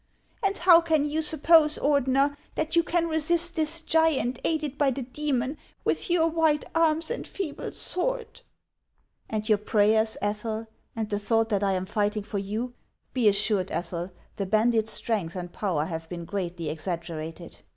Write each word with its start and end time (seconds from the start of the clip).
And 0.43 0.57
how 0.57 0.81
can 0.81 1.07
you 1.07 1.21
suppose, 1.21 1.77
Ordener, 1.77 2.35
that 2.55 2.75
you 2.75 2.81
can 2.81 3.07
resist 3.07 3.55
HANS 3.55 3.59
OF 3.59 3.59
ICELAND. 3.59 3.59
Ill 3.59 3.63
this 3.63 3.81
giant 3.81 4.41
aided 4.43 4.77
by 4.79 4.89
the 4.89 5.03
demon, 5.03 5.59
with 5.85 6.09
your 6.09 6.27
white 6.27 6.65
arms 6.73 7.11
and 7.11 7.27
feeble 7.27 7.71
sword?"" 7.71 8.41
And 9.29 9.47
your 9.47 9.59
prayers, 9.59 10.17
Ethel, 10.19 10.65
and 10.95 11.07
the 11.07 11.19
thought 11.19 11.49
that 11.49 11.61
I 11.61 11.73
am 11.73 11.85
fighting 11.85 12.23
for 12.23 12.39
you? 12.39 12.73
Be 13.13 13.29
assured, 13.29 13.69
Ethel, 13.69 14.09
the 14.37 14.47
bandit's 14.47 14.89
strength 14.91 15.35
and 15.35 15.53
power 15.53 15.85
have 15.85 16.09
been 16.09 16.25
greatly 16.25 16.69
exaggerated. 16.71 17.59